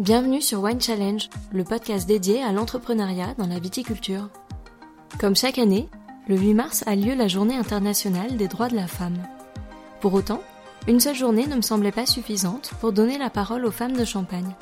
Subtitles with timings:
[0.00, 4.28] Bienvenue sur Wine Challenge, le podcast dédié à l'entrepreneuriat dans la viticulture.
[5.18, 5.88] Comme chaque année,
[6.28, 9.20] le 8 mars a lieu la journée internationale des droits de la femme.
[10.00, 10.40] Pour autant,
[10.86, 14.04] une seule journée ne me semblait pas suffisante pour donner la parole aux femmes de
[14.04, 14.54] Champagne.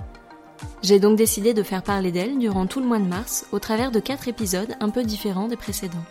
[0.82, 3.90] J'ai donc décidé de faire parler d'elles durant tout le mois de mars au travers
[3.90, 6.06] de quatre épisodes un peu différents des précédents.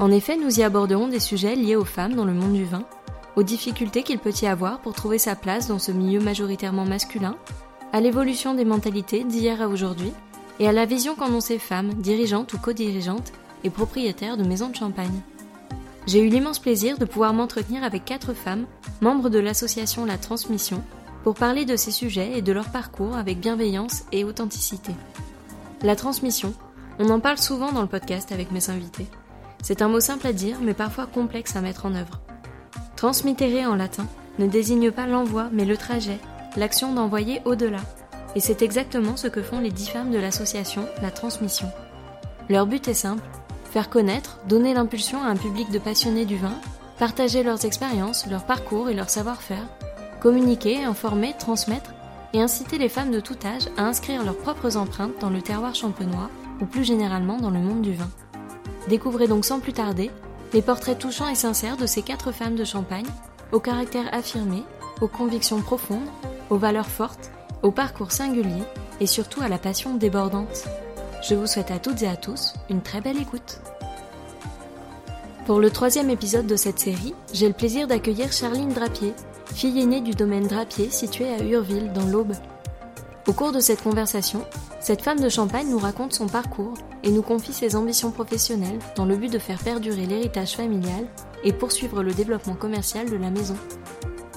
[0.00, 2.82] En effet, nous y aborderons des sujets liés aux femmes dans le monde du vin,
[3.36, 7.36] aux difficultés qu'il peut y avoir pour trouver sa place dans ce milieu majoritairement masculin
[7.94, 10.12] à l'évolution des mentalités d'hier à aujourd'hui
[10.58, 14.68] et à la vision qu'en ont ces femmes, dirigeantes ou co-dirigeantes et propriétaires de maisons
[14.68, 15.20] de champagne.
[16.08, 18.66] J'ai eu l'immense plaisir de pouvoir m'entretenir avec quatre femmes,
[19.00, 20.82] membres de l'association La Transmission,
[21.22, 24.90] pour parler de ces sujets et de leur parcours avec bienveillance et authenticité.
[25.82, 26.52] La transmission,
[26.98, 29.06] on en parle souvent dans le podcast avec mes invités.
[29.62, 32.20] C'est un mot simple à dire mais parfois complexe à mettre en œuvre.
[32.96, 34.08] Transmittere en latin
[34.40, 36.18] ne désigne pas l'envoi mais le trajet,
[36.56, 37.80] l'action d'envoyer au-delà.
[38.36, 41.70] Et c'est exactement ce que font les dix femmes de l'association La Transmission.
[42.48, 43.22] Leur but est simple,
[43.70, 46.54] faire connaître, donner l'impulsion à un public de passionnés du vin,
[46.98, 49.66] partager leurs expériences, leur parcours et leur savoir-faire,
[50.20, 51.92] communiquer, informer, transmettre
[52.32, 55.74] et inciter les femmes de tout âge à inscrire leurs propres empreintes dans le terroir
[55.74, 56.30] champenois
[56.60, 58.10] ou plus généralement dans le monde du vin.
[58.88, 60.10] Découvrez donc sans plus tarder
[60.52, 63.06] les portraits touchants et sincères de ces quatre femmes de Champagne,
[63.50, 64.62] au caractère affirmé,
[65.00, 66.08] aux convictions profondes,
[66.54, 68.62] aux valeurs fortes, au parcours singulier
[69.00, 70.68] et surtout à la passion débordante.
[71.28, 73.60] Je vous souhaite à toutes et à tous une très belle écoute.
[75.46, 79.14] Pour le troisième épisode de cette série, j'ai le plaisir d'accueillir Charline Drapier,
[79.52, 82.34] fille aînée du domaine Drapier situé à Urville dans l'Aube.
[83.26, 84.44] Au cours de cette conversation,
[84.80, 89.06] cette femme de Champagne nous raconte son parcours et nous confie ses ambitions professionnelles dans
[89.06, 91.06] le but de faire perdurer l'héritage familial
[91.42, 93.56] et poursuivre le développement commercial de la maison.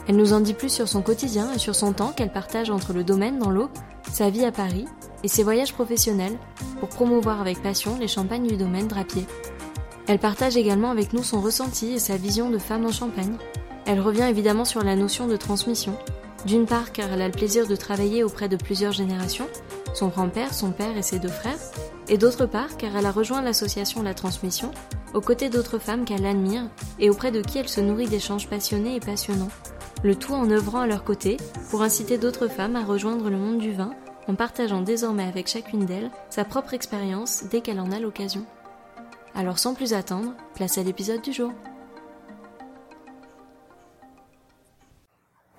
[0.07, 2.93] Elle nous en dit plus sur son quotidien et sur son temps qu'elle partage entre
[2.93, 3.69] le domaine dans l'eau,
[4.11, 4.85] sa vie à Paris
[5.23, 6.37] et ses voyages professionnels
[6.79, 9.25] pour promouvoir avec passion les champagnes du domaine Drapier.
[10.07, 13.35] Elle partage également avec nous son ressenti et sa vision de femme en Champagne.
[13.85, 15.97] Elle revient évidemment sur la notion de transmission,
[16.45, 19.47] d'une part car elle a le plaisir de travailler auprès de plusieurs générations,
[19.93, 21.59] son grand-père, son père et ses deux frères,
[22.09, 24.71] et d'autre part car elle a rejoint l'association La Transmission,
[25.13, 26.69] aux côtés d'autres femmes qu'elle admire
[26.99, 29.49] et auprès de qui elle se nourrit d'échanges passionnés et passionnants
[30.03, 31.37] le tout en œuvrant à leur côté
[31.69, 33.91] pour inciter d'autres femmes à rejoindre le monde du vin
[34.27, 38.45] en partageant désormais avec chacune d'elles sa propre expérience dès qu'elle en a l'occasion.
[39.35, 41.51] Alors sans plus attendre, place à l'épisode du jour.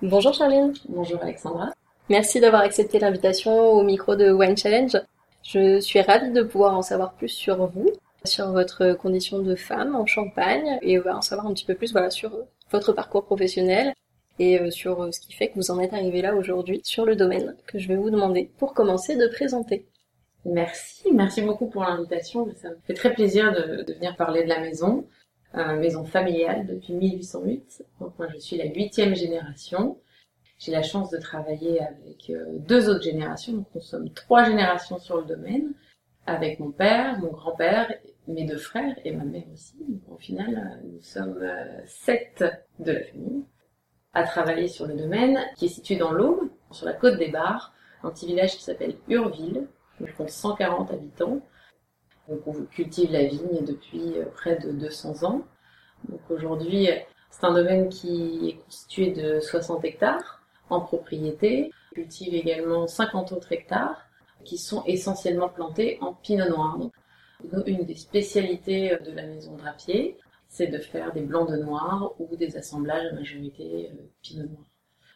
[0.01, 0.73] Bonjour Charline.
[0.87, 1.71] Bonjour Alexandra.
[2.09, 4.97] Merci d'avoir accepté l'invitation au micro de Wine Challenge.
[5.51, 7.89] Je suis ravie de pouvoir en savoir plus sur vous,
[8.23, 12.11] sur votre condition de femme en Champagne et en savoir un petit peu plus voilà,
[12.11, 12.31] sur
[12.69, 13.95] votre parcours professionnel
[14.37, 17.03] et euh, sur euh, ce qui fait que vous en êtes arrivé là aujourd'hui sur
[17.03, 19.87] le domaine que je vais vous demander pour commencer de présenter.
[20.45, 22.47] Merci, merci beaucoup pour l'invitation.
[22.61, 25.07] Ça me fait très plaisir de, venir parler de la maison,
[25.55, 27.85] euh, maison familiale depuis 1808.
[28.01, 29.97] Donc moi je suis la huitième génération.
[30.59, 34.99] J'ai la chance de travailler avec euh, deux autres générations, donc nous sommes trois générations
[34.99, 35.73] sur le domaine,
[36.25, 37.91] avec mon père, mon grand-père,
[38.27, 39.75] mes deux frères et ma mère aussi.
[39.87, 41.41] Donc au final, nous sommes
[41.87, 42.43] sept
[42.77, 43.45] de la famille
[44.13, 47.73] à travailler sur le domaine, qui est situé dans l'Aube, sur la côte des Bars,
[48.03, 49.65] un petit village qui s'appelle Urville,
[49.97, 51.41] qui compte 140 habitants.
[52.27, 55.41] Donc on cultive la vigne depuis euh, près de 200 ans.
[56.09, 56.89] Donc aujourd'hui,
[57.29, 60.38] c'est un domaine qui est constitué de 60 hectares
[60.69, 61.71] en propriété.
[61.91, 64.09] On cultive également 50 autres hectares
[64.43, 66.77] qui sont essentiellement plantés en pinot noir.
[66.77, 66.93] Donc,
[67.67, 72.35] une des spécialités de la maison Drapier, c'est de faire des blancs de noir ou
[72.35, 74.65] des assemblages à majorité euh, pinot noir.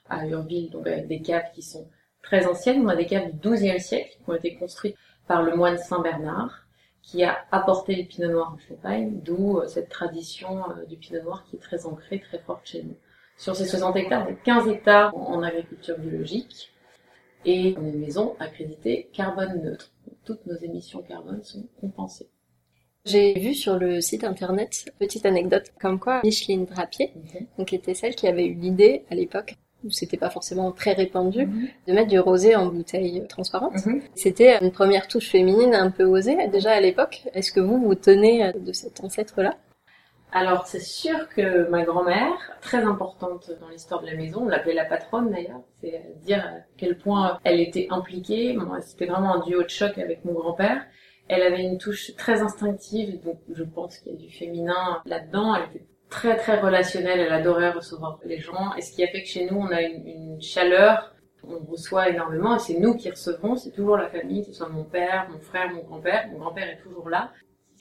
[0.09, 1.87] À Urville, donc avec des caves qui sont
[2.21, 4.95] très anciennes, des caves du XIIe siècle qui ont été construites
[5.27, 6.67] par le moine Saint Bernard,
[7.01, 11.23] qui a apporté le pinot noir en Champagne, d'où euh, cette tradition euh, du pinot
[11.23, 12.95] noir qui est très ancrée, très forte chez nous.
[13.37, 16.71] Sur ces 60 hectares, il y a 15 hectares en agriculture biologique
[17.45, 19.91] et une maison accréditée carbone neutre.
[20.25, 22.29] toutes nos émissions carbone sont compensées.
[23.05, 27.47] J'ai vu sur le site internet, petite anecdote, comme quoi Micheline Drapier, mhm.
[27.57, 31.45] donc était celle qui avait eu l'idée à l'époque où c'était pas forcément très répandu,
[31.45, 31.67] mhm.
[31.87, 33.85] de mettre du rosé en bouteille transparente.
[33.85, 34.01] Mhm.
[34.15, 37.23] C'était une première touche féminine un peu osée déjà à l'époque.
[37.33, 39.57] Est-ce que vous vous tenez de cet ancêtre-là?
[40.33, 44.73] Alors c'est sûr que ma grand-mère, très importante dans l'histoire de la maison, on l'appelait
[44.73, 48.57] la patronne d'ailleurs, c'est dire à quel point elle était impliquée.
[48.81, 50.83] C'était vraiment un duo de choc avec mon grand-père.
[51.27, 55.55] Elle avait une touche très instinctive, donc je pense qu'il y a du féminin là-dedans.
[55.55, 59.21] Elle était très très relationnelle, elle adorait recevoir les gens, et ce qui a fait
[59.21, 63.55] que chez nous on a une, chaleur On reçoit énormément et c'est nous qui recevons,
[63.55, 66.27] c'est toujours la famille, que ce soit mon père, mon frère, mon grand-père.
[66.31, 67.31] Mon grand-père est toujours là.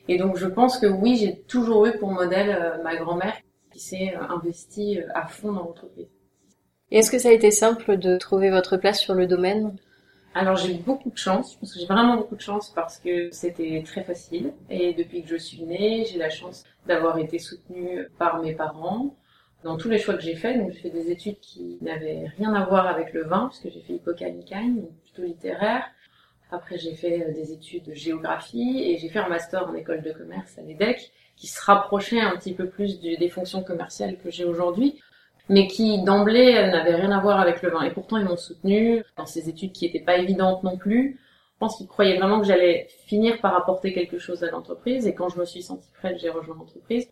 [0.08, 3.36] Et donc je pense que oui, j'ai toujours eu pour modèle euh, ma grand-mère
[3.72, 6.08] qui s'est euh, investie euh, à fond dans l'entreprise.
[6.90, 9.76] Et est-ce que ça a été simple de trouver votre place sur le domaine?
[10.34, 12.98] Alors j'ai eu beaucoup de chance, je pense que j'ai vraiment beaucoup de chance parce
[12.98, 14.52] que c'était très facile.
[14.70, 19.14] Et depuis que je suis née, j'ai la chance d'avoir été soutenue par mes parents
[19.62, 20.58] dans tous les choix que j'ai faits.
[20.58, 23.82] Donc j'ai fait des études qui n'avaient rien à voir avec le vin, puisque j'ai
[23.82, 25.84] fait Hippocamikaine, donc plutôt littéraire.
[26.52, 30.02] Après j'ai fait euh, des études de géographie et j'ai fait un master en école
[30.02, 34.30] de commerce à l'EDEC qui se rapprochait un petit peu plus des fonctions commerciales que
[34.30, 35.00] j'ai aujourd'hui
[35.48, 37.82] mais qui d'emblée n'avaient rien à voir avec le vin.
[37.82, 41.18] Et pourtant, ils m'ont soutenu dans ces études qui n'étaient pas évidentes non plus.
[41.54, 45.06] Je pense qu'ils croyaient vraiment que j'allais finir par apporter quelque chose à l'entreprise.
[45.06, 47.08] Et quand je me suis sentie prête, j'ai rejoint l'entreprise.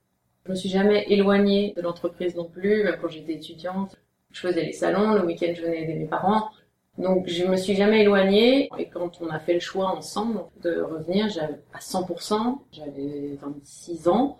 [0.47, 3.97] Je me suis jamais éloignée de l'entreprise non plus, même quand j'étais étudiante.
[4.33, 6.51] Je faisais les salons, le week-end je venais aider mes parents.
[6.99, 8.69] Donc je me suis jamais éloignée.
[8.79, 14.09] Et quand on a fait le choix ensemble de revenir, j'avais à 100%, j'avais 26
[14.09, 14.39] ans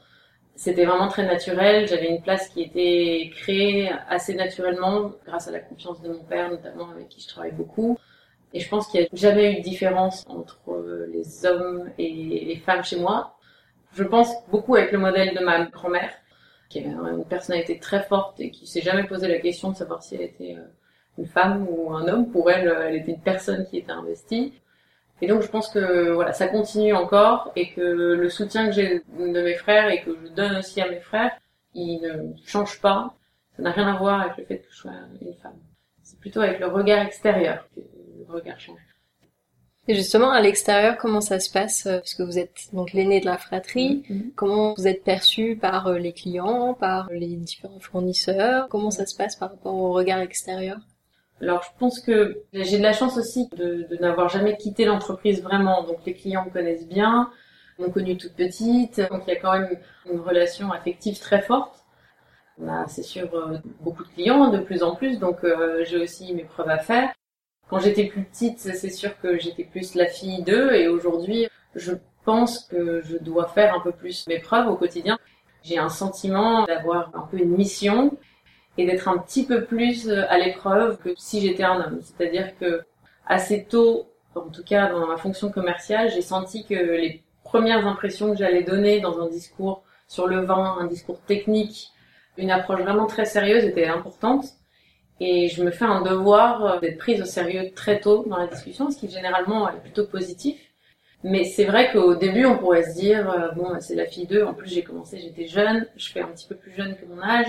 [0.61, 1.89] c'était vraiment très naturel.
[1.89, 6.51] J'avais une place qui était créée assez naturellement grâce à la confiance de mon père,
[6.51, 7.99] notamment avec qui je travaille beaucoup.
[8.53, 10.59] Et je pense qu'il n'y a jamais eu de différence entre
[11.09, 13.39] les hommes et les femmes chez moi.
[13.95, 16.13] Je pense beaucoup avec le modèle de ma grand-mère,
[16.69, 20.03] qui avait une personnalité très forte et qui s'est jamais posé la question de savoir
[20.03, 20.65] si elle était euh,
[21.21, 22.31] une femme ou un homme.
[22.31, 24.53] Pour elle, elle était une personne qui était investie.
[25.23, 29.03] Et donc je pense que voilà, ça continue encore et que le soutien que j'ai
[29.19, 31.33] de mes frères et que je donne aussi à mes frères,
[31.75, 33.15] il ne change pas.
[33.57, 35.59] Ça n'a rien à voir avec le fait que je sois une femme.
[36.03, 38.79] C'est plutôt avec le regard extérieur que le regard change.
[39.89, 43.21] Et justement, à l'extérieur, comment ça se passe euh, Parce que vous êtes donc l'aîné
[43.21, 44.05] de la fratrie.
[44.09, 44.35] Mm-hmm.
[44.37, 49.17] Comment vous êtes perçu par euh, les clients, par les différents fournisseurs Comment ça se
[49.17, 50.79] passe par rapport au regard extérieur?
[51.41, 55.83] Alors je pense que j'ai de la chance aussi de, n'avoir jamais quitté l'entreprise vraiment.
[55.85, 57.31] Donc les clients me connaissent bien,
[57.79, 59.79] m'ont connue toute petite, donc il y a quand même
[60.11, 61.85] une relation affective très forte.
[62.59, 65.97] On a, c'est sûr, euh, beaucoup de clients, de plus en plus, donc euh, j'ai
[65.97, 67.11] aussi mes preuves à faire.
[67.71, 71.93] Quand j'étais plus petite, c'est sûr que j'étais plus la fille d'eux, et aujourd'hui, je
[72.25, 75.19] pense que je dois faire un peu plus mes preuves au quotidien.
[75.63, 78.17] J'ai un sentiment d'avoir un peu une mission
[78.81, 82.01] et d'être un petit peu plus euh, à l'épreuve que si j'étais un homme.
[82.03, 82.83] C'est-à-dire que
[83.27, 88.31] assez tôt, en tout cas dans ma fonction commerciale, j'ai senti que les premières impressions
[88.31, 91.91] que j'allais donner dans un discours sur le vin, un discours technique,
[92.39, 94.47] une approche vraiment très sérieuse étaient importantes.
[95.23, 98.47] Et je me fais un devoir euh, d'être prise au sérieux très tôt dans la
[98.47, 100.59] discussion, ce qui généralement est plutôt positif.
[101.23, 104.43] Mais c'est vrai qu'au début, on pourrait se dire, euh, bon, c'est la fille d'eux,
[104.43, 107.21] en plus j'ai commencé, j'étais jeune, je fais un petit peu plus jeune que mon
[107.21, 107.49] âge,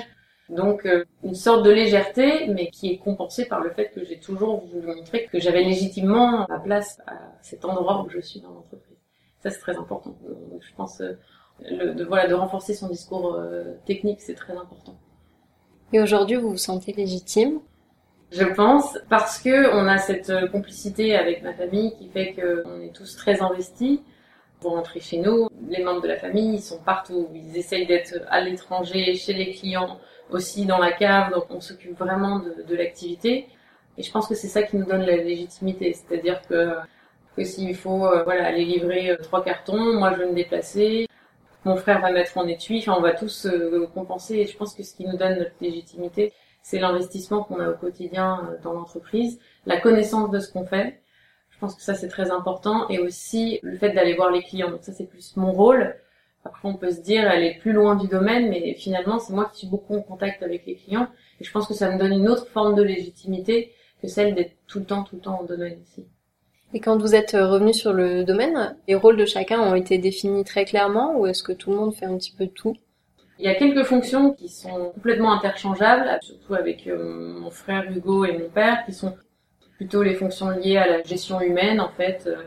[0.51, 4.19] donc euh, une sorte de légèreté, mais qui est compensée par le fait que j'ai
[4.19, 8.51] toujours voulu montrer que j'avais légitimement ma place à cet endroit où je suis dans
[8.51, 8.97] l'entreprise.
[9.41, 10.11] Ça c'est très important.
[10.51, 11.13] Donc, je pense euh,
[11.61, 14.95] le, de voilà de renforcer son discours euh, technique, c'est très important.
[15.93, 17.59] Et aujourd'hui, vous vous sentez légitime?
[18.31, 22.93] Je pense parce que on a cette complicité avec ma famille qui fait qu'on est
[22.93, 23.99] tous très investis
[24.61, 25.49] pour rentrer chez nous.
[25.67, 27.27] Les membres de la famille, ils sont partout.
[27.33, 29.99] Ils essayent d'être à l'étranger, chez les clients,
[30.31, 33.47] aussi dans la cave, donc on s'occupe vraiment de, de l'activité.
[33.97, 36.75] Et je pense que c'est ça qui nous donne la légitimité, c'est-à-dire que,
[37.35, 41.07] que s'il faut euh, voilà aller livrer euh, trois cartons, moi je vais me déplacer,
[41.65, 44.35] mon frère va mettre en étui, enfin on va tous euh, compenser.
[44.35, 46.33] Et je pense que ce qui nous donne notre légitimité,
[46.63, 51.01] c'est l'investissement qu'on a au quotidien dans l'entreprise, la connaissance de ce qu'on fait.
[51.49, 54.71] Je pense que ça c'est très important et aussi le fait d'aller voir les clients.
[54.71, 55.95] Donc ça c'est plus mon rôle.
[56.43, 59.49] Après, on peut se dire, elle est plus loin du domaine, mais finalement, c'est moi
[59.51, 61.07] qui suis beaucoup en contact avec les clients.
[61.39, 64.53] Et je pense que ça me donne une autre forme de légitimité que celle d'être
[64.67, 66.05] tout le temps, tout le temps en domaine ici.
[66.73, 70.43] Et quand vous êtes revenu sur le domaine, les rôles de chacun ont été définis
[70.43, 72.75] très clairement ou est-ce que tout le monde fait un petit peu tout?
[73.39, 78.23] Il y a quelques fonctions qui sont complètement interchangeables, surtout avec euh, mon frère Hugo
[78.23, 79.15] et mon père, qui sont
[79.75, 82.43] plutôt les fonctions liées à la gestion humaine en fait, euh,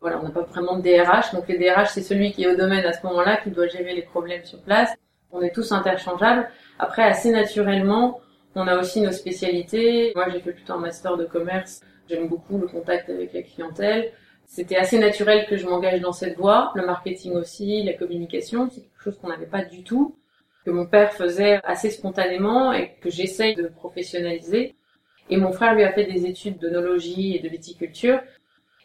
[0.00, 1.32] voilà, on n'a pas vraiment de DRH.
[1.32, 3.94] Donc les DRH, c'est celui qui est au domaine à ce moment-là, qui doit gérer
[3.94, 4.94] les problèmes sur place.
[5.30, 6.48] On est tous interchangeables.
[6.78, 8.20] Après, assez naturellement,
[8.54, 10.12] on a aussi nos spécialités.
[10.14, 11.80] Moi, j'ai fait plutôt un master de commerce.
[12.08, 14.12] J'aime beaucoup le contact avec la clientèle.
[14.46, 16.72] C'était assez naturel que je m'engage dans cette voie.
[16.74, 20.16] Le marketing aussi, la communication, c'est quelque chose qu'on n'avait pas du tout,
[20.64, 24.74] que mon père faisait assez spontanément et que j'essaye de professionnaliser.
[25.28, 28.20] Et mon frère lui a fait des études d'onologie et de viticulture.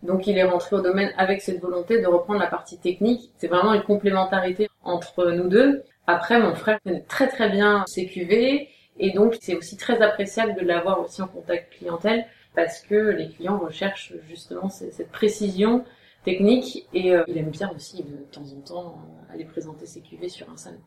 [0.03, 3.31] Donc il est rentré au domaine avec cette volonté de reprendre la partie technique.
[3.37, 5.83] C'est vraiment une complémentarité entre nous deux.
[6.07, 8.69] Après, mon frère connaît très très bien ses cuvées
[8.99, 13.29] et donc c'est aussi très appréciable de l'avoir aussi en contact clientèle parce que les
[13.29, 15.85] clients recherchent justement cette précision
[16.23, 19.01] technique et euh, il aime bien aussi de temps en temps
[19.33, 20.81] aller présenter ses cuvées sur un salon.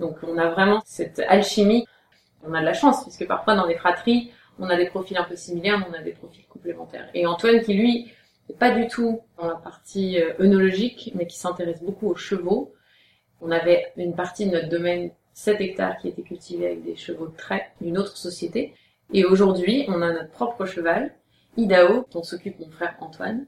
[0.00, 1.86] Donc on a vraiment cette alchimie.
[2.44, 5.24] On a de la chance puisque parfois dans les fratries, on a des profils un
[5.24, 7.08] peu similaires, mais on a des profils complémentaires.
[7.14, 8.12] Et Antoine qui lui
[8.58, 12.74] pas du tout dans la partie euh, œnologique, mais qui s'intéresse beaucoup aux chevaux.
[13.40, 17.26] On avait une partie de notre domaine 7 hectares qui était cultivée avec des chevaux
[17.26, 18.74] de trait d'une autre société.
[19.12, 21.14] Et aujourd'hui, on a notre propre cheval,
[21.56, 23.46] Idaho, dont s'occupe mon frère Antoine.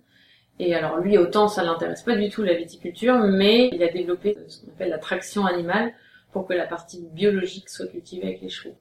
[0.58, 4.36] Et alors lui, autant ça l'intéresse pas du tout la viticulture, mais il a développé
[4.46, 5.92] ce qu'on appelle la traction animale
[6.32, 8.76] pour que la partie biologique soit cultivée avec les chevaux.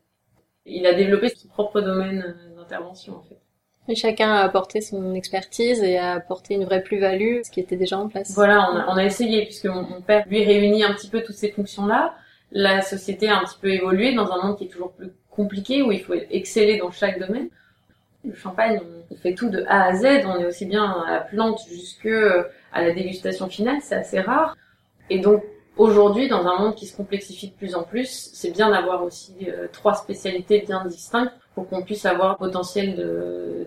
[0.66, 3.40] Il a développé son propre domaine euh, d'intervention en fait.
[3.90, 7.76] Et chacun a apporté son expertise et a apporté une vraie plus-value, ce qui était
[7.76, 8.34] déjà en place.
[8.34, 11.36] Voilà, on a, on a essayé, puisque mon, père, lui, réunit un petit peu toutes
[11.36, 12.16] ces fonctions-là.
[12.52, 15.82] La société a un petit peu évolué dans un monde qui est toujours plus compliqué,
[15.82, 17.50] où il faut exceller dans chaque domaine.
[18.24, 18.80] Le champagne,
[19.12, 22.08] on fait tout de A à Z, on est aussi bien à la plante jusque
[22.72, 24.56] à la dégustation finale, c'est assez rare.
[25.10, 25.44] Et donc,
[25.76, 29.36] aujourd'hui, dans un monde qui se complexifie de plus en plus, c'est bien d'avoir aussi
[29.48, 32.96] euh, trois spécialités bien distinctes pour qu'on puisse avoir potentiel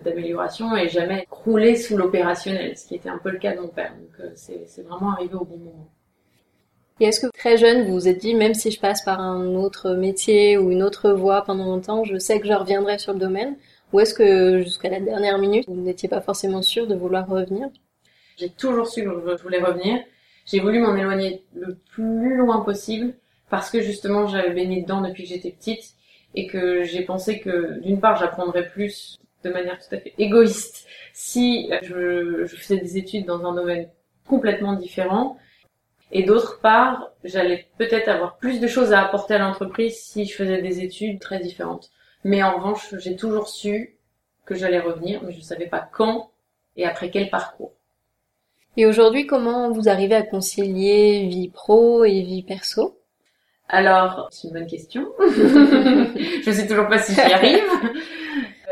[0.03, 3.69] d'amélioration et jamais crouler sous l'opérationnel, ce qui était un peu le cas de mon
[3.69, 3.93] père.
[3.95, 5.89] Donc euh, c'est vraiment arrivé au bon moment.
[6.99, 9.53] Et est-ce que très jeune, vous vous êtes dit, même si je passe par un
[9.55, 13.19] autre métier ou une autre voie pendant longtemps, je sais que je reviendrai sur le
[13.19, 13.55] domaine
[13.93, 17.67] Ou est-ce que jusqu'à la dernière minute, vous n'étiez pas forcément sûr de vouloir revenir?
[18.37, 19.99] J'ai toujours su que je voulais revenir.
[20.45, 23.13] J'ai voulu m'en éloigner le plus loin possible
[23.49, 25.93] parce que justement j'avais baigné dedans depuis que j'étais petite
[26.37, 30.87] et que j'ai pensé que d'une part j'apprendrais plus de manière tout à fait égoïste
[31.13, 33.89] si je, faisais des études dans un domaine
[34.27, 35.37] complètement différent
[36.11, 40.35] et d'autre part j'allais peut-être avoir plus de choses à apporter à l'entreprise si je
[40.35, 41.89] faisais des études très différentes.
[42.23, 43.97] Mais en revanche j'ai toujours su
[44.45, 46.29] que j'allais revenir mais je ne savais pas quand
[46.75, 47.73] et après quel parcours.
[48.79, 52.96] Et aujourd'hui, comment vous arrivez à concilier vie pro et vie perso?
[53.69, 55.07] Alors, c'est une bonne question.
[55.19, 57.63] je sais toujours pas si j'y arrive.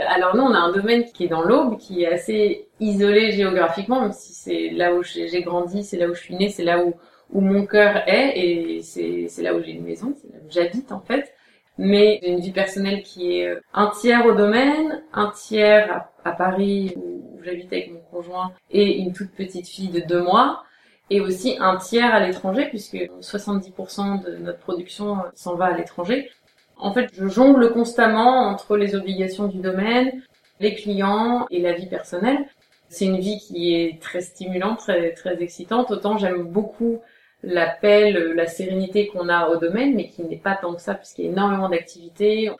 [0.07, 4.01] Alors nous, on a un domaine qui est dans l'Aube, qui est assez isolé géographiquement,
[4.01, 6.83] même si c'est là où j'ai grandi, c'est là où je suis née, c'est là
[6.83, 6.93] où,
[7.31, 10.91] où mon cœur est, et c'est là où j'ai une maison, c'est là où j'habite
[10.91, 11.33] en fait.
[11.77, 16.31] Mais j'ai une vie personnelle qui est un tiers au domaine, un tiers à, à
[16.31, 20.63] Paris où j'habite avec mon conjoint et une toute petite fille de deux mois
[21.09, 26.29] et aussi un tiers à l'étranger puisque 70% de notre production s'en va à l'étranger.
[26.77, 30.23] En fait, je jongle constamment entre les obligations du domaine,
[30.59, 32.45] les clients et la vie personnelle.
[32.89, 35.91] C'est une vie qui est très stimulante, très, très excitante.
[35.91, 37.01] Autant j'aime beaucoup
[37.43, 40.95] la paix, la sérénité qu'on a au domaine, mais qui n'est pas tant que ça
[40.95, 42.51] puisqu'il y a énormément d'activités.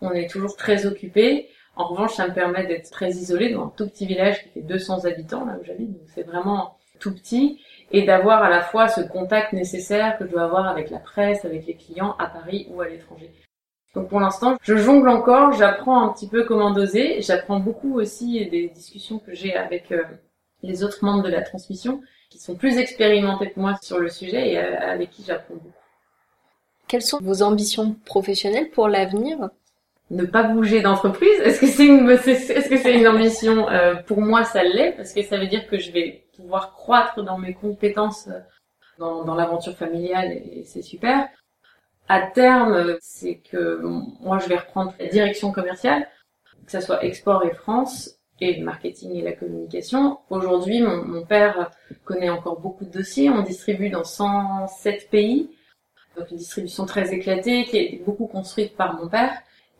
[0.00, 1.48] On est toujours très occupé.
[1.76, 4.60] En revanche, ça me permet d'être très isolé dans un tout petit village qui fait
[4.60, 5.92] 200 habitants là où j'habite.
[5.92, 7.60] Donc c'est vraiment tout petit
[7.94, 11.44] et d'avoir à la fois ce contact nécessaire que je dois avoir avec la presse,
[11.44, 13.30] avec les clients à Paris ou à l'étranger.
[13.94, 18.44] Donc pour l'instant, je jongle encore, j'apprends un petit peu comment doser, j'apprends beaucoup aussi
[18.46, 20.02] des discussions que j'ai avec euh,
[20.64, 24.54] les autres membres de la transmission qui sont plus expérimentés que moi sur le sujet
[24.54, 25.70] et euh, avec qui j'apprends beaucoup.
[26.88, 29.50] Quelles sont vos ambitions professionnelles pour l'avenir?
[30.10, 34.20] Ne pas bouger d'entreprise Est-ce que c'est une, est-ce que c'est une ambition euh, Pour
[34.20, 37.54] moi, ça l'est parce que ça veut dire que je vais pouvoir croître dans mes
[37.54, 38.38] compétences euh,
[38.98, 41.28] dans, dans l'aventure familiale et c'est super.
[42.08, 43.80] À terme, c'est que
[44.20, 46.06] moi, je vais reprendre la direction commerciale,
[46.66, 50.18] que ça soit export et France et le marketing et la communication.
[50.28, 51.70] Aujourd'hui, mon, mon père
[52.04, 53.30] connaît encore beaucoup de dossiers.
[53.30, 55.50] On distribue dans 107 pays.
[56.16, 59.32] Donc une distribution très éclatée qui a été beaucoup construite par mon père.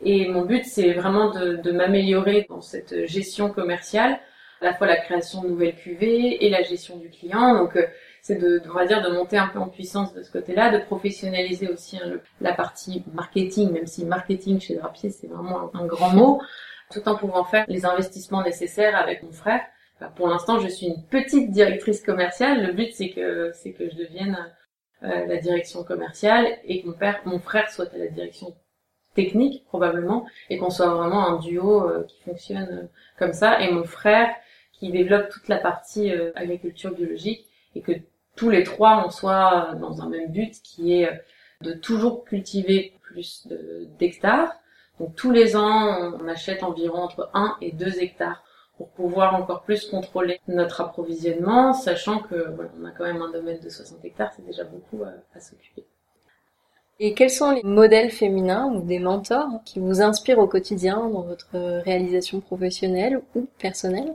[0.05, 4.21] Et mon but, c'est vraiment de, de m'améliorer dans cette gestion commerciale,
[4.61, 7.55] à la fois la création de nouvelles cuvées et la gestion du client.
[7.55, 7.87] Donc, euh,
[8.21, 10.85] c'est de, on va dire, de monter un peu en puissance de ce côté-là, de
[10.85, 16.11] professionnaliser aussi hein, la partie marketing, même si marketing chez Drapier, c'est vraiment un, grand
[16.11, 16.41] mot,
[16.91, 19.61] tout en pouvant faire les investissements nécessaires avec mon frère.
[20.17, 22.67] pour l'instant, je suis une petite directrice commerciale.
[22.67, 24.39] Le but, c'est que, c'est que je devienne
[25.03, 28.55] euh, la direction commerciale et que mon père, mon frère soit à la direction
[29.15, 32.87] technique probablement et qu'on soit vraiment un duo euh, qui fonctionne euh,
[33.19, 34.29] comme ça et mon frère
[34.73, 37.93] qui développe toute la partie euh, agriculture biologique et que
[38.37, 41.11] tous les trois on soit dans un même but qui est
[41.61, 43.47] de toujours cultiver plus
[43.99, 44.53] d'hectares.
[44.99, 48.43] Donc tous les ans on achète environ entre 1 et 2 hectares
[48.77, 53.31] pour pouvoir encore plus contrôler notre approvisionnement, sachant que voilà, on a quand même un
[53.31, 55.87] domaine de 60 hectares, c'est déjà beaucoup à s'occuper.
[57.01, 61.23] Et quels sont les modèles féminins ou des mentors qui vous inspirent au quotidien dans
[61.23, 64.15] votre réalisation professionnelle ou personnelle?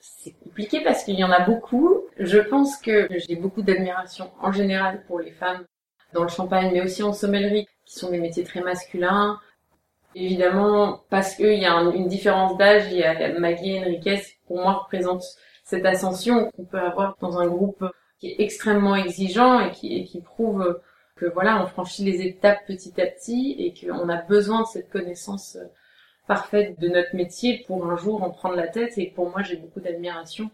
[0.00, 2.00] C'est compliqué parce qu'il y en a beaucoup.
[2.18, 5.64] Je pense que j'ai beaucoup d'admiration en général pour les femmes
[6.12, 9.38] dans le champagne, mais aussi en sommellerie, qui sont des métiers très masculins.
[10.14, 14.56] Évidemment, parce qu'il y a une différence d'âge, il y a Maggie Enriquez, qui pour
[14.56, 15.22] moi représente
[15.64, 17.84] cette ascension qu'on peut avoir dans un groupe
[18.18, 20.80] qui est extrêmement exigeant et qui, et qui prouve
[21.16, 24.90] que voilà, on franchit les étapes petit à petit et qu'on a besoin de cette
[24.90, 25.58] connaissance
[26.26, 29.56] parfaite de notre métier pour un jour en prendre la tête et pour moi j'ai
[29.56, 30.50] beaucoup d'admiration.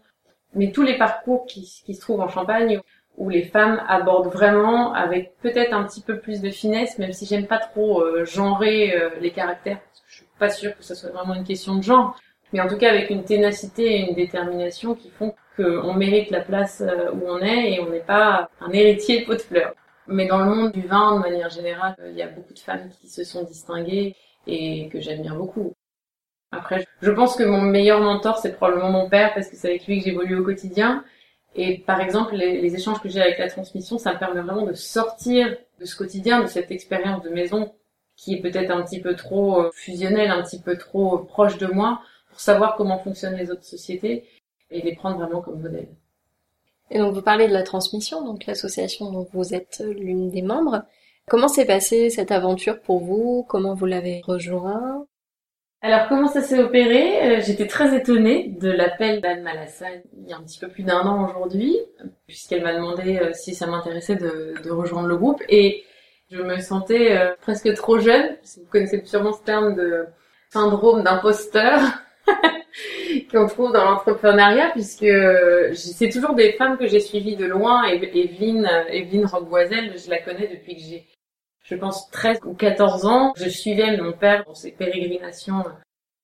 [0.55, 2.79] Mais tous les parcours qui, qui se trouvent en Champagne
[3.17, 7.25] où les femmes abordent vraiment avec peut-être un petit peu plus de finesse, même si
[7.25, 10.83] j'aime pas trop euh, genrer euh, les caractères, parce que je suis pas sûre que
[10.83, 12.15] ça soit vraiment une question de genre,
[12.53, 16.41] mais en tout cas avec une ténacité et une détermination qui font qu'on mérite la
[16.41, 19.73] place euh, où on est et on n'est pas un héritier de pot de fleurs.
[20.07, 22.89] Mais dans le monde du vin, de manière générale, il y a beaucoup de femmes
[22.99, 24.15] qui se sont distinguées
[24.47, 25.73] et que j'admire beaucoup.
[26.51, 29.87] Après, je pense que mon meilleur mentor, c'est probablement mon père, parce que c'est avec
[29.87, 31.03] lui que j'évolue au quotidien.
[31.55, 34.73] Et par exemple, les, échanges que j'ai avec la transmission, ça me permet vraiment de
[34.73, 37.73] sortir de ce quotidien, de cette expérience de maison
[38.15, 41.67] qui est peut-être un petit peu trop euh, fusionnelle, un petit peu trop proche de
[41.67, 44.27] moi, pour savoir comment fonctionnent les autres sociétés
[44.69, 45.89] et les prendre vraiment comme modèle.
[46.93, 50.83] Et donc vous parlez de la transmission, donc l'association dont vous êtes l'une des membres.
[51.27, 53.45] Comment s'est passée cette aventure pour vous?
[53.49, 55.07] Comment vous l'avez rejoint?
[55.81, 57.37] Alors comment ça s'est opéré?
[57.37, 60.83] Euh, J'étais très étonnée de l'appel d'Anne Malassane il y a un petit peu plus
[60.83, 61.75] d'un an aujourd'hui,
[62.27, 65.41] puisqu'elle m'a demandé euh, si ça m'intéressait de, de, rejoindre le groupe.
[65.49, 65.83] Et
[66.29, 70.05] je me sentais euh, presque trop jeune, vous connaissez sûrement ce terme de
[70.51, 71.81] syndrome d'imposteur.
[73.31, 75.05] qu'on trouve dans l'entrepreneuriat puisque
[75.73, 80.47] c'est toujours des femmes que j'ai suivies de loin Evelyne, Evelyne Roqueboiselle, je la connais
[80.47, 81.07] depuis que j'ai
[81.63, 83.33] je pense 13 ou 14 ans.
[83.37, 85.63] Je suivais mon père dans ses pérégrinations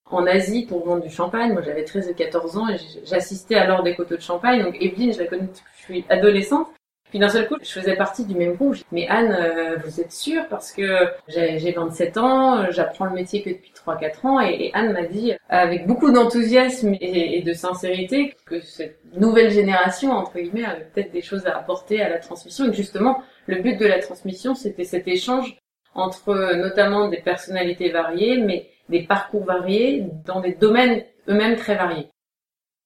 [0.05, 1.53] en Asie pour vendre du champagne.
[1.53, 4.63] Moi, j'avais 13 ou 14 ans et j'assistais alors des coteaux de champagne.
[4.63, 6.67] Donc, Evelyne, je la connais depuis que je suis adolescente.
[7.09, 8.77] Puis d'un seul coup, je faisais partie du même groupe.
[8.91, 10.43] Mais Anne, euh, vous êtes sûre?
[10.49, 14.39] Parce que j'ai 27 ans, j'apprends le métier que depuis 3-4 ans.
[14.39, 20.39] Et, Anne m'a dit, avec beaucoup d'enthousiasme et, de sincérité, que cette nouvelle génération, entre
[20.39, 22.65] guillemets, avait peut-être des choses à apporter à la transmission.
[22.65, 25.57] Et que justement, le but de la transmission, c'était cet échange
[25.95, 32.09] entre notamment des personnalités variées, mais des parcours variés dans des domaines eux-mêmes très variés.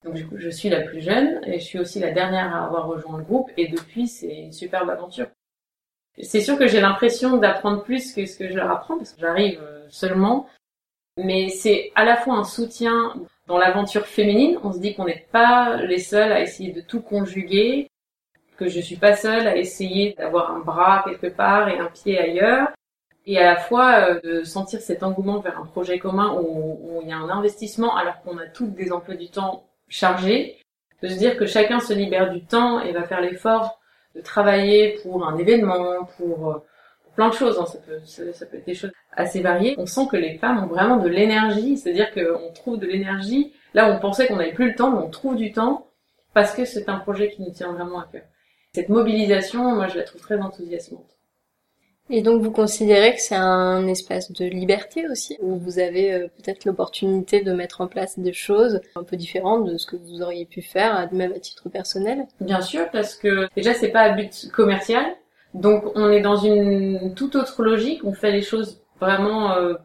[0.04, 2.66] Donc du coup, je suis la plus jeune et je suis aussi la dernière à
[2.66, 5.28] avoir rejoint le groupe et depuis, c'est une superbe aventure.
[6.22, 9.22] C'est sûr que j'ai l'impression d'apprendre plus que ce que je leur apprends parce que
[9.22, 10.48] j'arrive euh, seulement,
[11.18, 13.16] mais c'est à la fois un soutien
[13.48, 14.60] dans l'aventure féminine.
[14.64, 17.88] On se dit qu'on n'est pas les seuls à essayer de tout conjuguer,
[18.58, 22.20] que je suis pas seule à essayer d'avoir un bras quelque part et un pied
[22.20, 22.70] ailleurs,
[23.26, 27.10] et à la fois euh, de sentir cet engouement vers un projet commun où, il
[27.10, 29.64] y a un investissement alors qu'on a toutes des emplois du temps
[29.94, 30.58] chargé,
[31.04, 33.80] de se dire que chacun se libère du temps et va faire l'effort
[34.16, 36.58] de travailler pour un événement, pour, euh,
[37.16, 37.60] plein de choses.
[37.60, 37.66] Hein.
[37.68, 39.76] Ça, peut, ça, peut être des choses assez variées.
[39.78, 43.90] On sent que les femmes ont vraiment de l'énergie, c'est-à-dire qu'on trouve de l'énergie là
[43.90, 45.88] où on pensait qu'on n'avait plus le temps, mais on trouve du temps
[46.34, 48.24] parce que c'est un projet qui nous tient vraiment à cœur.
[48.74, 51.13] Cette mobilisation, moi, je la trouve très enthousiasmante.
[52.10, 56.28] Et donc vous considérez que c'est un espace de liberté aussi, où vous avez euh,
[56.28, 60.22] peut-être l'opportunité de mettre en place des choses un peu différentes de ce que vous
[60.22, 62.26] auriez pu faire, même à titre personnel?
[62.42, 65.06] Bien sûr, parce que déjà c'est pas à but commercial,
[65.54, 69.76] donc on est dans une toute autre logique, on fait les choses vraiment euh,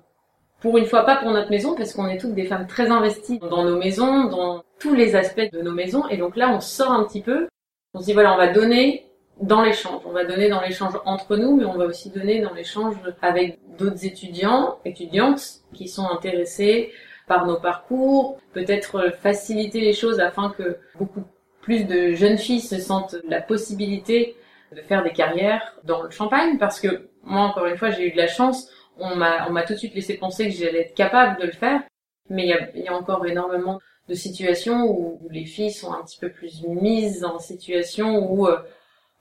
[0.61, 3.39] pour une fois pas pour notre maison, parce qu'on est toutes des femmes très investies
[3.39, 6.91] dans nos maisons, dans tous les aspects de nos maisons, et donc là on sort
[6.91, 7.47] un petit peu,
[7.95, 9.05] on se dit voilà on va donner
[9.41, 10.03] dans l'échange.
[10.05, 13.59] On va donner dans l'échange entre nous, mais on va aussi donner dans l'échange avec
[13.79, 16.93] d'autres étudiants, étudiantes qui sont intéressés
[17.27, 21.23] par nos parcours, peut-être faciliter les choses afin que beaucoup
[21.61, 24.37] plus de jeunes filles se sentent la possibilité
[24.75, 26.59] de faire des carrières dans le champagne.
[26.59, 28.71] Parce que moi encore une fois j'ai eu de la chance.
[28.99, 31.53] On m'a on m'a tout de suite laissé penser que j'allais être capable de le
[31.53, 31.83] faire.
[32.31, 36.03] Mais il y a, y a encore énormément de situations où, les filles sont un
[36.03, 38.59] petit peu plus mises en situation où euh,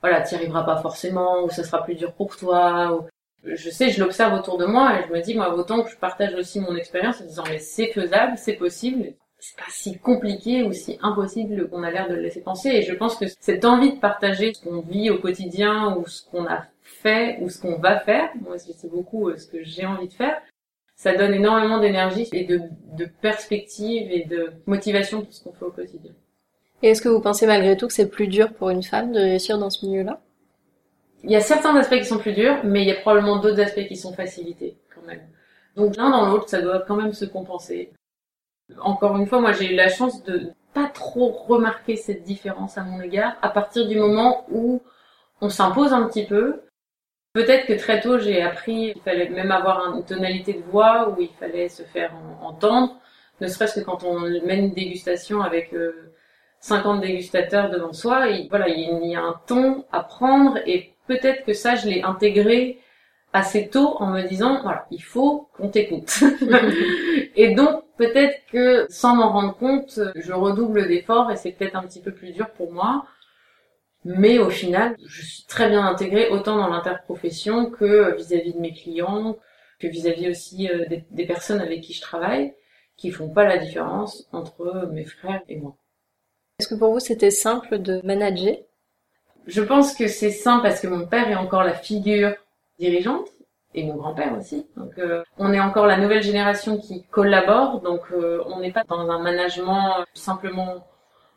[0.00, 2.94] voilà, t'y arriveras pas forcément, ou ça sera plus dur pour toi.
[2.94, 3.06] Ou...
[3.44, 5.96] Je sais, je l'observe autour de moi et je me dis, moi, autant que je
[5.96, 10.62] partage aussi mon expérience en disant, mais c'est faisable, c'est possible, c'est pas si compliqué
[10.62, 12.70] ou si impossible qu'on a l'air de le laisser penser.
[12.70, 16.28] Et je pense que cette envie de partager ce qu'on vit au quotidien ou ce
[16.28, 19.86] qu'on a fait ou ce qu'on va faire, moi, c'est beaucoup euh, ce que j'ai
[19.86, 20.40] envie de faire,
[20.96, 22.60] ça donne énormément d'énergie et de,
[22.96, 26.12] de perspective et de motivation pour ce qu'on fait au quotidien.
[26.82, 29.18] Et est-ce que vous pensez malgré tout que c'est plus dur pour une femme de
[29.18, 30.20] réussir dans ce milieu-là?
[31.24, 33.60] Il y a certains aspects qui sont plus durs, mais il y a probablement d'autres
[33.60, 35.22] aspects qui sont facilités quand même.
[35.74, 37.92] Donc l'un dans l'autre, ça doit quand même se compenser.
[38.80, 42.84] Encore une fois, moi j'ai eu la chance de pas trop remarquer cette différence à
[42.84, 44.80] mon égard à partir du moment où
[45.40, 46.60] on s'impose un petit peu.
[47.32, 51.20] Peut-être que très tôt j'ai appris qu'il fallait même avoir une tonalité de voix où
[51.20, 52.12] il fallait se faire
[52.42, 52.96] entendre,
[53.40, 55.72] ne serait-ce que quand on mène une dégustation avec
[56.60, 60.94] 50 euh, dégustateurs devant soi, et voilà, il y a un ton à prendre et
[61.06, 62.78] peut-être que ça je l'ai intégré
[63.32, 66.22] assez tôt en me disant voilà il faut qu'on t'écoute.
[67.36, 71.82] Et donc peut-être que sans m'en rendre compte je redouble d'efforts et c'est peut-être un
[71.82, 73.04] petit peu plus dur pour moi.
[74.04, 78.72] Mais au final je suis très bien intégrée autant dans l'interprofession que vis-à-vis de mes
[78.72, 79.36] clients
[79.78, 82.54] que vis-à-vis aussi euh, des, des, personnes avec qui je travaille
[82.96, 85.76] qui font pas la différence entre mes frères et moi
[86.58, 88.56] est-ce que pour vous c'était simple de manager?
[89.46, 92.34] Je pense que c'est simple parce que mon père est encore la figure
[92.80, 93.28] dirigeante
[93.74, 94.66] et mon grand-père aussi.
[94.76, 98.82] Donc euh, on est encore la nouvelle génération qui collabore, donc euh, on n'est pas
[98.88, 100.84] dans un management simplement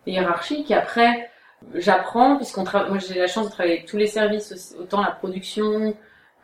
[0.07, 0.71] hiérarchique.
[0.71, 1.29] après,
[1.75, 2.89] j'apprends puisqu'on travaille.
[2.89, 5.95] Moi j'ai la chance de travailler avec tous les services, autant la production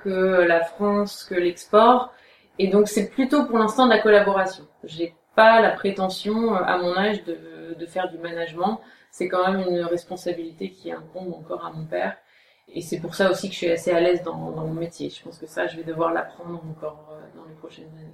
[0.03, 2.13] que la France, que l'export,
[2.59, 4.67] et donc c'est plutôt pour l'instant de la collaboration.
[4.83, 8.79] J'ai pas la prétention à mon âge de, de faire du management.
[9.11, 12.17] C'est quand même une responsabilité qui incombe encore à mon père
[12.73, 15.09] et c'est pour ça aussi que je suis assez à l'aise dans, mon métier.
[15.09, 18.13] Je pense que ça, je vais devoir l'apprendre encore euh, dans les prochaines années.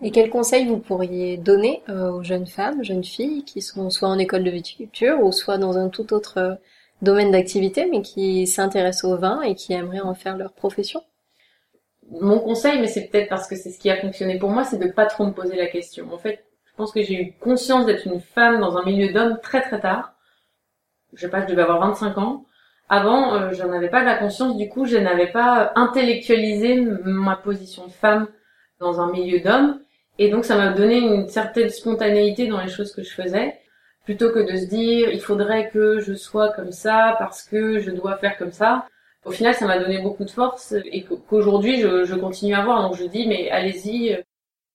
[0.00, 4.08] Et quels conseils vous pourriez donner euh, aux jeunes femmes, jeunes filles qui sont soit
[4.08, 6.54] en école de viticulture ou soit dans un tout autre euh,
[7.02, 11.02] domaine d'activité, mais qui s'intéressent au vin et qui aimeraient en faire leur profession?
[12.10, 14.78] Mon conseil, mais c'est peut-être parce que c'est ce qui a fonctionné pour moi, c'est
[14.78, 16.12] de pas trop me poser la question.
[16.12, 16.44] En fait,
[16.78, 20.14] pense que j'ai eu conscience d'être une femme dans un milieu d'hommes très très tard.
[21.12, 22.46] Je sais pas, je devais avoir 25 ans.
[22.88, 27.86] Avant, euh, je avais pas la conscience, du coup, je n'avais pas intellectualisé ma position
[27.86, 28.28] de femme
[28.80, 29.80] dans un milieu d'hommes.
[30.18, 33.58] Et donc, ça m'a donné une certaine spontanéité dans les choses que je faisais.
[34.04, 37.90] Plutôt que de se dire, il faudrait que je sois comme ça parce que je
[37.90, 38.86] dois faire comme ça.
[39.24, 42.82] Au final, ça m'a donné beaucoup de force et qu'aujourd'hui, je, je, continue à avoir.
[42.82, 44.24] Donc, je dis, mais allez-y,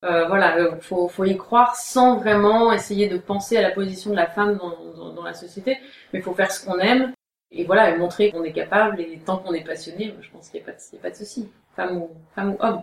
[0.03, 4.11] euh, voilà, euh, faut, faut y croire sans vraiment essayer de penser à la position
[4.11, 5.77] de la femme dans, dans, dans la société.
[6.11, 7.13] Mais il faut faire ce qu'on aime
[7.55, 10.59] et voilà, et montrer qu'on est capable, et tant qu'on est passionné, je pense qu'il
[10.61, 12.81] n'y a, a, pas de souci, femme ou, femme ou homme.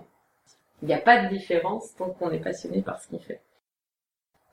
[0.83, 3.40] Il n'y a pas de différence tant qu'on est passionné par ce qu'on fait.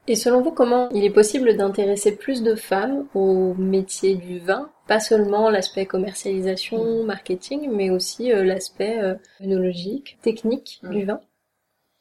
[0.07, 4.69] Et selon vous, comment il est possible d'intéresser plus de femmes au métier du vin?
[4.87, 7.05] Pas seulement l'aspect commercialisation, mm.
[7.05, 9.15] marketing, mais aussi euh, l'aspect euh,
[10.23, 10.89] technique mm.
[10.89, 11.21] du vin?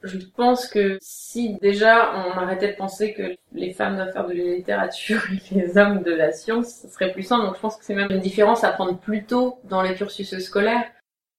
[0.02, 4.34] Je pense que si déjà on arrêtait de penser que les femmes doivent faire de
[4.34, 7.46] la littérature et les hommes de la science, ce serait plus simple.
[7.46, 10.38] Donc je pense que c'est même une différence à prendre plus tôt dans les cursus
[10.38, 10.84] scolaires.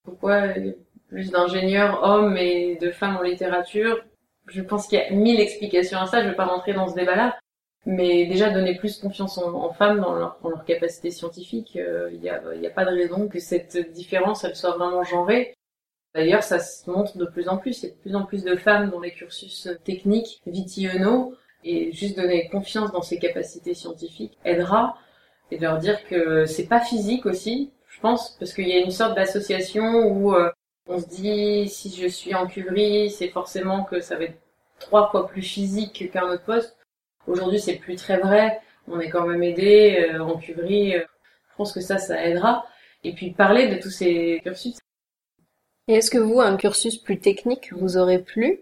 [0.03, 0.43] Pourquoi
[1.09, 4.03] plus d'ingénieurs hommes et de femmes en littérature?
[4.47, 6.95] Je pense qu'il y a mille explications à ça, je vais pas rentrer dans ce
[6.95, 7.37] débat-là.
[7.85, 12.11] Mais déjà donner plus confiance en, femmes dans leur, dans leur capacité scientifique, il euh,
[12.11, 15.56] n'y a, a pas de raison que cette différence elle soit vraiment genrée.
[16.17, 17.83] D'ailleurs, ça se montre de plus en plus.
[17.83, 21.91] Il y a de plus en plus de femmes dans les cursus techniques, vitillonaux, et
[21.91, 24.97] juste donner confiance dans ses capacités scientifiques aidera.
[25.51, 28.89] Et leur dire que c'est pas physique aussi, je pense, parce qu'il y a une
[28.89, 30.49] sorte d'association où euh,
[30.87, 34.39] on se dit si je suis en cuverie, c'est forcément que ça va être
[34.79, 36.75] trois fois plus physique qu'un autre poste.
[37.27, 38.59] Aujourd'hui, c'est plus très vrai.
[38.87, 40.95] On est quand même aidé euh, en cuverie.
[40.95, 41.05] Euh,
[41.51, 42.65] je pense que ça, ça aidera.
[43.03, 44.79] Et puis parler de tous ces cursus,
[45.87, 48.59] et est-ce que vous, un cursus plus technique vous aurait plu?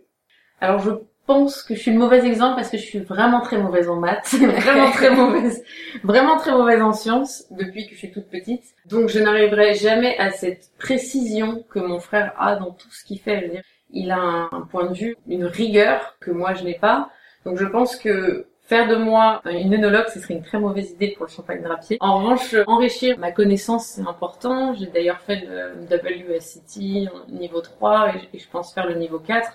[0.62, 0.92] Alors je
[1.26, 3.96] pense que je suis le mauvais exemple parce que je suis vraiment très mauvaise en
[3.96, 5.64] maths, vraiment très mauvaise,
[6.04, 8.64] vraiment très mauvaise en sciences depuis que je suis toute petite.
[8.86, 13.20] Donc je n'arriverai jamais à cette précision que mon frère a dans tout ce qu'il
[13.20, 13.64] fait.
[13.92, 17.10] il a un point de vue, une rigueur que moi je n'ai pas.
[17.46, 21.14] Donc je pense que Faire de moi une œnologue, ce serait une très mauvaise idée
[21.16, 21.98] pour le champagne drapier.
[22.00, 24.74] En revanche, enrichir ma connaissance, c'est important.
[24.74, 29.52] J'ai d'ailleurs fait le WSCT niveau 3 et je pense faire le niveau 4.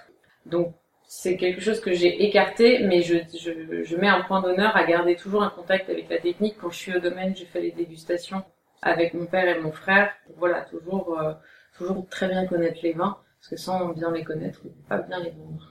[0.46, 4.76] Donc, c'est quelque chose que j'ai écarté, mais je, je, je mets un point d'honneur
[4.76, 6.54] à garder toujours un contact avec la technique.
[6.60, 8.44] Quand je suis au domaine, j'ai fait les dégustations
[8.80, 10.12] avec mon père et mon frère.
[10.36, 11.32] Voilà, toujours, euh,
[11.76, 15.30] toujours très bien connaître les vins, parce que sans bien les connaître, pas bien les
[15.30, 15.69] vendre.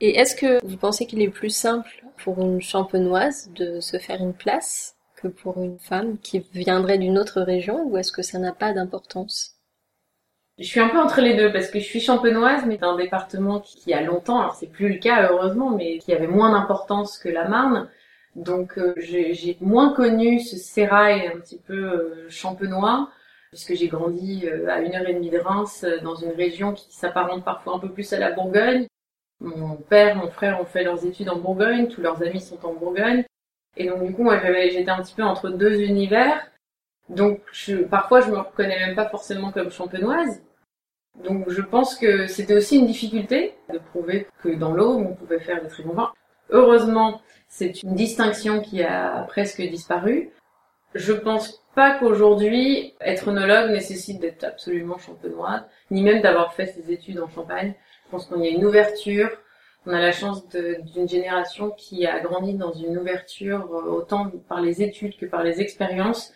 [0.00, 4.20] Et est-ce que vous pensez qu'il est plus simple pour une champenoise de se faire
[4.20, 8.38] une place que pour une femme qui viendrait d'une autre région ou est-ce que ça
[8.38, 9.56] n'a pas d'importance?
[10.58, 13.60] Je suis un peu entre les deux parce que je suis champenoise, mais d'un département
[13.60, 17.28] qui a longtemps, alors c'est plus le cas heureusement, mais qui avait moins d'importance que
[17.28, 17.88] la Marne.
[18.36, 23.10] Donc euh, j'ai moins connu ce sérail un petit peu euh, champenois.
[23.50, 26.72] puisque j'ai grandi euh, à une heure et demie de Reims, euh, dans une région
[26.72, 28.86] qui s'apparente parfois un peu plus à la Bourgogne.
[29.40, 32.74] Mon père, mon frère ont fait leurs études en Bourgogne, tous leurs amis sont en
[32.74, 33.24] Bourgogne.
[33.76, 36.50] Et donc du coup, moi j'étais un petit peu entre deux univers.
[37.08, 40.42] Donc je, parfois je me reconnais même pas forcément comme champenoise.
[41.24, 45.40] Donc je pense que c'était aussi une difficulté de prouver que dans l'eau on pouvait
[45.40, 46.08] faire des très bons.
[46.50, 50.30] Heureusement, c'est une distinction qui a presque disparu.
[50.94, 56.90] Je pense pas qu'aujourd'hui, être œnologue nécessite d'être absolument champenoise, ni même d'avoir fait ses
[56.92, 57.74] études en Champagne.
[58.10, 59.30] Je pense qu'il y a une ouverture.
[59.86, 64.60] On a la chance d'une génération qui a grandi dans une ouverture euh, autant par
[64.60, 66.34] les études que par les expériences,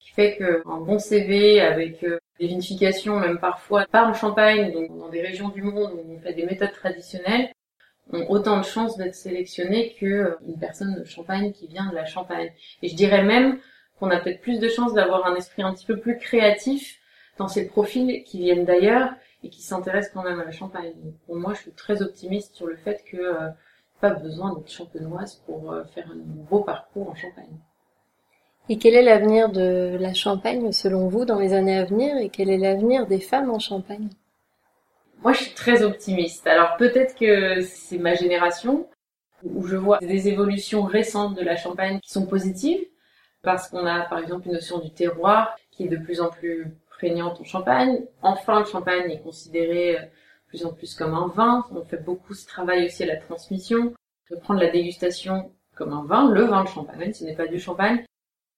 [0.00, 4.98] qui fait qu'un bon CV avec euh, des vinifications, même parfois pas en Champagne, donc
[4.98, 7.52] dans des régions du monde où on fait des méthodes traditionnelles,
[8.12, 12.04] ont autant de chances d'être sélectionnés qu'une euh, personne de Champagne qui vient de la
[12.04, 12.50] Champagne.
[12.82, 13.60] Et je dirais même
[14.00, 16.98] qu'on a peut-être plus de chances d'avoir un esprit un petit peu plus créatif
[17.38, 20.92] dans ces profils qui viennent d'ailleurs et qui s'intéressent quand même à la Champagne.
[21.26, 23.48] pour moi, je suis très optimiste sur le fait que euh,
[24.00, 27.56] pas besoin d'être champenoise pour euh, faire un beau parcours en Champagne.
[28.68, 32.28] Et quel est l'avenir de la Champagne selon vous dans les années à venir et
[32.28, 34.08] quel est l'avenir des femmes en Champagne?
[35.22, 36.46] Moi, je suis très optimiste.
[36.46, 38.88] Alors peut-être que c'est ma génération
[39.44, 42.84] où je vois des évolutions récentes de la Champagne qui sont positives
[43.42, 46.72] parce qu'on a par exemple une notion du terroir qui est de plus en plus
[47.44, 48.04] Champagne.
[48.22, 50.02] Enfin, le champagne est considéré euh,
[50.48, 51.64] plus en plus comme un vin.
[51.74, 53.94] On fait beaucoup ce travail aussi à la transmission,
[54.30, 57.58] de prendre la dégustation comme un vin, le vin de champagne, ce n'est pas du
[57.58, 58.04] champagne.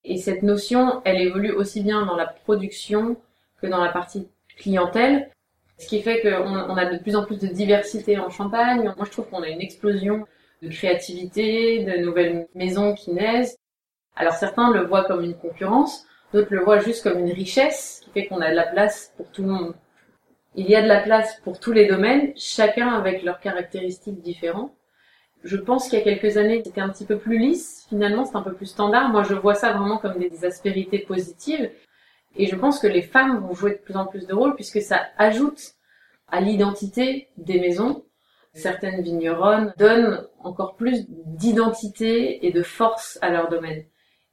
[0.04, 3.16] Et cette notion, elle évolue aussi bien dans la production
[3.62, 5.30] que dans la partie clientèle,
[5.78, 8.92] ce qui fait qu'on a de plus en plus de diversité en Champagne.
[8.96, 10.26] Moi, je trouve qu'on a une explosion
[10.62, 13.56] de créativité, de nouvelles maisons qui naissent.
[14.16, 18.10] Alors certains le voient comme une concurrence, d'autres le voient juste comme une richesse qui
[18.10, 19.74] fait qu'on a de la place pour tout le monde.
[20.56, 24.74] Il y a de la place pour tous les domaines, chacun avec leurs caractéristiques différentes.
[25.44, 28.36] Je pense qu'il y a quelques années, c'était un petit peu plus lisse, finalement, c'est
[28.36, 29.10] un peu plus standard.
[29.10, 31.70] Moi, je vois ça vraiment comme des aspérités positives.
[32.36, 34.82] Et je pense que les femmes vont jouer de plus en plus de rôles puisque
[34.82, 35.74] ça ajoute
[36.28, 38.04] à l'identité des maisons.
[38.54, 43.84] Certaines vigneronnes donnent encore plus d'identité et de force à leur domaine.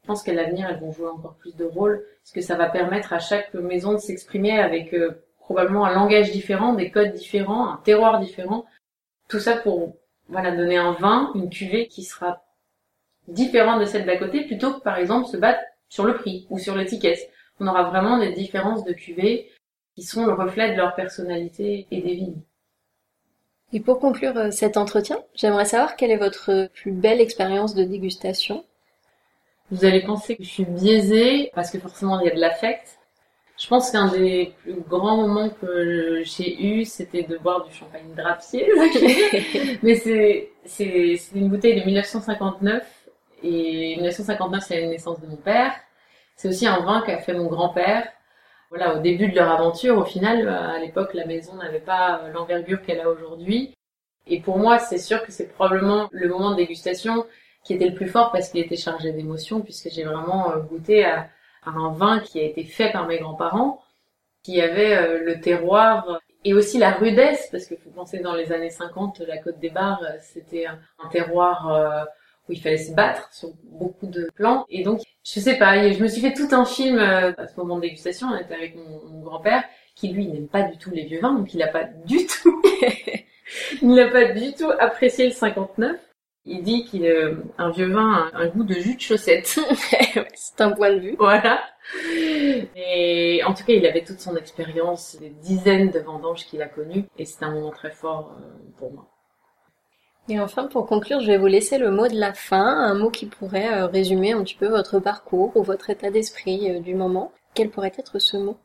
[0.01, 2.69] Je pense qu'à l'avenir, elles vont jouer encore plus de rôle, parce que ça va
[2.69, 7.67] permettre à chaque maison de s'exprimer avec euh, probablement un langage différent, des codes différents,
[7.73, 8.65] un terroir différent.
[9.27, 9.95] Tout ça pour
[10.27, 12.43] voilà donner un vin, une cuvée qui sera
[13.27, 16.57] différente de celle d'à côté, plutôt que par exemple se battre sur le prix ou
[16.57, 17.29] sur l'étiquette.
[17.59, 19.51] On aura vraiment des différences de cuvées
[19.95, 22.41] qui sont le reflet de leur personnalité et des vignes.
[23.73, 27.83] Et pour conclure euh, cet entretien, j'aimerais savoir quelle est votre plus belle expérience de
[27.83, 28.65] dégustation
[29.71, 32.99] vous allez penser que je suis biaisée parce que forcément il y a de l'affect.
[33.57, 38.13] Je pense qu'un des plus grands moments que j'ai eu, c'était de boire du champagne
[38.15, 38.67] drapier.
[39.83, 42.83] Mais c'est, c'est, c'est une bouteille de 1959
[43.43, 45.73] et 1959 c'est la naissance de mon père.
[46.35, 48.07] C'est aussi un vin qu'a fait mon grand-père.
[48.71, 52.81] Voilà, au début de leur aventure, au final, à l'époque, la maison n'avait pas l'envergure
[52.81, 53.75] qu'elle a aujourd'hui.
[54.27, 57.25] Et pour moi, c'est sûr que c'est probablement le moment de dégustation
[57.63, 61.05] qui était le plus fort parce qu'il était chargé d'émotions, puisque j'ai vraiment euh, goûté
[61.05, 61.29] à,
[61.63, 63.83] un vin qui a été fait par mes grands-parents,
[64.43, 68.51] qui avait euh, le terroir et aussi la rudesse, parce que faut penser dans les
[68.51, 72.07] années 50, la Côte des Bars, euh, c'était un, terroir
[72.49, 74.65] où il fallait se battre sur beaucoup de plans.
[74.69, 77.75] Et donc, je sais pas, je me suis fait tout un film à ce moment
[77.75, 79.63] de dégustation, on était avec mon, mon grand-père,
[79.95, 82.59] qui lui n'aime pas du tout les vieux vins, donc il n'a pas du tout,
[83.83, 85.95] il n'a pas du tout apprécié le 59.
[86.45, 87.05] Il dit qu'il
[87.57, 89.47] un vieux vin a un goût de jus de chaussette.
[90.33, 91.15] c'est un point de vue.
[91.19, 91.61] Voilà.
[92.75, 96.67] Et en tout cas, il avait toute son expérience, des dizaines de vendanges qu'il a
[96.67, 98.45] connues, et c'est un moment très fort euh,
[98.77, 99.07] pour moi.
[100.29, 103.09] Et enfin, pour conclure, je vais vous laisser le mot de la fin, un mot
[103.09, 106.95] qui pourrait euh, résumer un petit peu votre parcours ou votre état d'esprit euh, du
[106.95, 107.31] moment.
[107.53, 108.57] Quel pourrait être ce mot?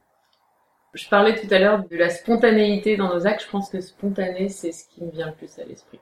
[0.94, 3.44] Je parlais tout à l'heure de la spontanéité dans nos actes.
[3.44, 6.00] Je pense que spontané, c'est ce qui me vient le plus à l'esprit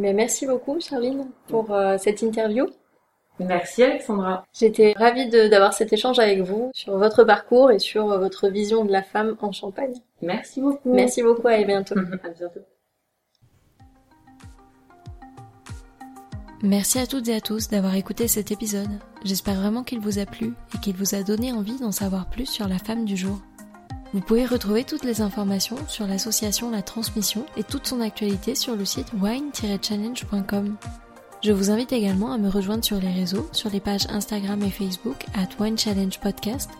[0.00, 2.66] merci beaucoup, Charline, pour euh, cette interview.
[3.38, 4.44] Merci, Alexandra.
[4.52, 8.84] J'étais ravie d'avoir cet échange avec vous sur votre parcours et sur euh, votre vision
[8.84, 9.94] de la femme en Champagne.
[10.20, 10.92] Merci beaucoup.
[10.92, 11.94] Merci beaucoup et à bientôt.
[12.24, 12.60] à bientôt.
[16.62, 18.90] Merci à toutes et à tous d'avoir écouté cet épisode.
[19.24, 22.44] J'espère vraiment qu'il vous a plu et qu'il vous a donné envie d'en savoir plus
[22.44, 23.40] sur la femme du jour.
[24.12, 28.74] Vous pouvez retrouver toutes les informations sur l'association La Transmission et toute son actualité sur
[28.74, 30.76] le site wine-challenge.com.
[31.42, 34.70] Je vous invite également à me rejoindre sur les réseaux, sur les pages Instagram et
[34.70, 35.76] Facebook at Wine
[36.20, 36.70] Podcast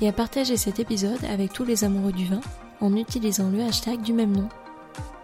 [0.00, 2.40] et à partager cet épisode avec tous les amoureux du vin
[2.80, 4.48] en utilisant le hashtag du même nom.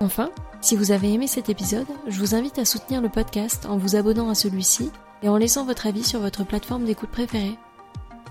[0.00, 3.76] Enfin, si vous avez aimé cet épisode, je vous invite à soutenir le podcast en
[3.76, 4.90] vous abonnant à celui-ci
[5.22, 7.56] et en laissant votre avis sur votre plateforme d'écoute préférée.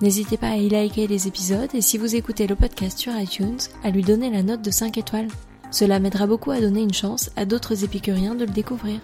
[0.02, 3.60] N'hésitez pas à y liker les épisodes et si vous écoutez le podcast sur iTunes,
[3.84, 5.28] à lui donner la note de 5 étoiles.
[5.70, 9.00] Cela m'aidera beaucoup à donner une chance à d'autres épicuriens de le découvrir.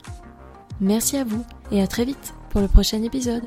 [0.81, 3.43] Merci à vous et à très vite pour le prochain épisode.